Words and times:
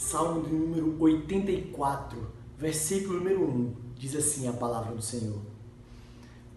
Salmo 0.00 0.42
de 0.42 0.54
número 0.54 0.96
84, 0.98 2.32
versículo 2.56 3.18
número 3.18 3.44
1, 3.44 3.74
diz 3.96 4.16
assim 4.16 4.48
a 4.48 4.52
palavra 4.52 4.94
do 4.94 5.02
Senhor. 5.02 5.38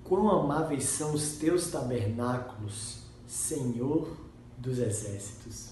Quão 0.01 0.31
amáveis 0.31 0.85
são 0.85 1.13
os 1.13 1.33
teus 1.33 1.67
tabernáculos, 1.67 2.99
Senhor 3.27 4.15
dos 4.57 4.79
exércitos. 4.79 5.71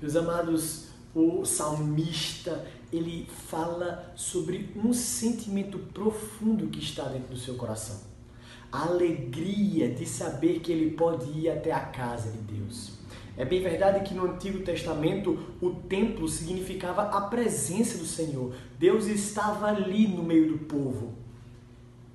Meus 0.00 0.14
amados, 0.14 0.84
o 1.12 1.44
salmista, 1.44 2.64
ele 2.92 3.28
fala 3.48 4.12
sobre 4.14 4.70
um 4.76 4.92
sentimento 4.92 5.80
profundo 5.92 6.68
que 6.68 6.78
está 6.78 7.08
dentro 7.08 7.34
do 7.34 7.40
seu 7.40 7.56
coração. 7.56 8.02
A 8.70 8.86
alegria 8.86 9.92
de 9.92 10.06
saber 10.06 10.60
que 10.60 10.70
ele 10.70 10.92
pode 10.92 11.28
ir 11.36 11.50
até 11.50 11.72
a 11.72 11.86
casa 11.86 12.30
de 12.30 12.38
Deus 12.38 12.93
é 13.36 13.44
bem 13.44 13.60
verdade 13.60 14.06
que 14.06 14.14
no 14.14 14.26
Antigo 14.26 14.60
Testamento 14.60 15.38
o 15.60 15.70
templo 15.70 16.28
significava 16.28 17.02
a 17.02 17.22
presença 17.22 17.98
do 17.98 18.06
Senhor. 18.06 18.54
Deus 18.78 19.06
estava 19.06 19.66
ali 19.66 20.06
no 20.06 20.22
meio 20.22 20.52
do 20.52 20.58
povo. 20.58 21.14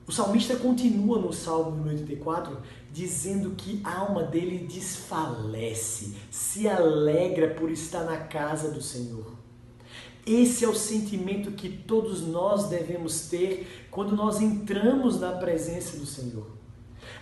O 0.08 0.12
salmista 0.12 0.56
continua 0.56 1.20
no 1.20 1.32
Salmo 1.34 1.88
84 1.88 2.58
dizendo 2.92 3.52
que 3.52 3.82
a 3.84 4.00
alma 4.00 4.24
dele 4.24 4.66
desfalece, 4.68 6.16
se 6.32 6.68
alegra 6.68 7.54
por 7.54 7.70
estar 7.70 8.06
na 8.06 8.18
casa 8.18 8.72
do 8.72 8.82
Senhor. 8.82 9.34
Esse 10.26 10.64
é 10.64 10.68
o 10.68 10.76
sentimento 10.76 11.52
que 11.52 11.70
todos 11.70 12.26
nós 12.26 12.70
devemos 12.70 13.30
ter 13.30 13.88
quando 13.92 14.16
nós 14.16 14.42
entramos 14.42 15.20
na 15.20 15.34
presença 15.34 15.98
do 15.98 16.06
Senhor. 16.06 16.48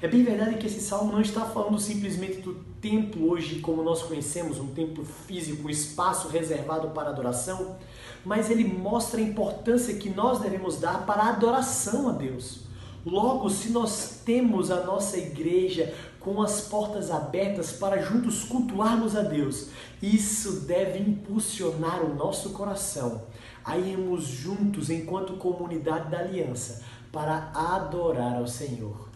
É 0.02 0.08
bem 0.08 0.23
verdade 0.23 0.58
que 0.58 0.67
esse 0.67 0.81
salmo 0.81 1.12
não 1.12 1.22
está 1.22 1.45
falando 1.45 1.80
simplesmente 1.80 2.41
do 2.41 2.54
templo 2.81 3.30
hoje 3.30 3.59
como 3.59 3.81
nós 3.81 4.03
conhecemos, 4.03 4.59
um 4.59 4.67
templo 4.67 5.03
físico, 5.03 5.67
um 5.67 5.70
espaço 5.70 6.27
reservado 6.27 6.90
para 6.90 7.09
adoração, 7.09 7.77
mas 8.23 8.50
ele 8.50 8.64
mostra 8.64 9.19
a 9.19 9.23
importância 9.23 9.95
que 9.95 10.09
nós 10.09 10.39
devemos 10.39 10.80
dar 10.80 11.06
para 11.06 11.23
a 11.23 11.30
adoração 11.30 12.09
a 12.09 12.11
Deus. 12.11 12.67
Logo, 13.06 13.50
se 13.50 13.69
nós 13.69 14.22
temos 14.25 14.69
a 14.69 14.84
nossa 14.84 15.17
igreja 15.17 15.94
com 16.19 16.41
as 16.41 16.62
portas 16.62 17.09
abertas 17.09 17.72
para 17.72 18.02
juntos 18.02 18.44
cultuarmos 18.44 19.16
a 19.16 19.22
Deus, 19.22 19.69
isso 20.02 20.62
deve 20.62 21.00
impulsionar 21.00 22.03
o 22.03 22.14
nosso 22.14 22.50
coração 22.50 23.22
a 23.64 23.78
irmos 23.78 24.25
juntos 24.25 24.89
enquanto 24.89 25.38
comunidade 25.38 26.09
da 26.09 26.19
aliança 26.19 26.84
para 27.12 27.50
adorar 27.53 28.36
ao 28.36 28.47
Senhor. 28.47 29.08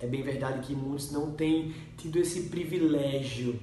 É 0.00 0.06
bem 0.06 0.22
verdade 0.22 0.66
que 0.66 0.74
muitos 0.74 1.10
não 1.10 1.32
têm 1.32 1.74
tido 1.96 2.18
esse 2.18 2.42
privilégio, 2.42 3.58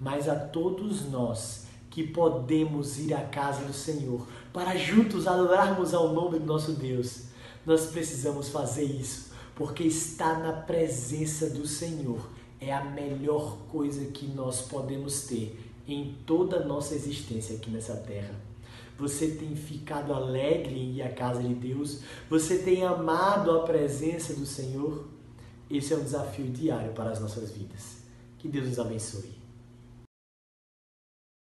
mas 0.00 0.28
a 0.28 0.34
todos 0.34 1.10
nós 1.10 1.66
que 1.90 2.02
podemos 2.02 2.98
ir 2.98 3.14
à 3.14 3.22
casa 3.22 3.64
do 3.64 3.72
Senhor 3.72 4.26
para 4.52 4.76
juntos 4.76 5.26
adorarmos 5.26 5.92
ao 5.94 6.12
nome 6.12 6.38
do 6.38 6.46
nosso 6.46 6.72
Deus, 6.72 7.24
nós 7.64 7.86
precisamos 7.86 8.48
fazer 8.48 8.84
isso, 8.84 9.32
porque 9.54 9.84
estar 9.84 10.38
na 10.40 10.52
presença 10.52 11.50
do 11.50 11.66
Senhor 11.66 12.20
é 12.60 12.72
a 12.72 12.84
melhor 12.84 13.58
coisa 13.70 14.04
que 14.06 14.26
nós 14.26 14.62
podemos 14.62 15.22
ter 15.22 15.58
em 15.86 16.16
toda 16.26 16.56
a 16.56 16.64
nossa 16.64 16.94
existência 16.94 17.56
aqui 17.56 17.70
nessa 17.70 17.96
terra. 17.96 18.34
Você 18.98 19.28
tem 19.28 19.54
ficado 19.54 20.12
alegre 20.14 20.74
em 20.74 20.94
ir 20.94 21.02
à 21.02 21.10
casa 21.10 21.42
de 21.42 21.54
Deus? 21.54 22.00
Você 22.30 22.58
tem 22.58 22.82
amado 22.82 23.50
a 23.50 23.62
presença 23.62 24.32
do 24.32 24.46
Senhor? 24.46 25.15
Esse 25.70 25.92
é 25.92 25.96
um 25.96 26.04
desafio 26.04 26.46
diário 26.46 26.92
para 26.92 27.10
as 27.10 27.20
nossas 27.20 27.50
vidas. 27.50 27.96
Que 28.38 28.48
Deus 28.48 28.68
nos 28.68 28.78
abençoe. 28.78 29.45